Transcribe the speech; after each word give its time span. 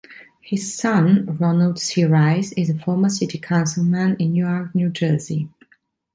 His 0.41 0.73
son, 0.73 1.37
Ronald 1.37 1.77
C. 1.77 2.05
Rice, 2.05 2.53
is 2.53 2.71
a 2.71 2.79
former 2.79 3.07
city 3.09 3.37
councilman 3.37 4.15
in 4.17 4.33
Newark, 4.33 4.73
New 4.73 4.89
Jersey. 4.89 5.47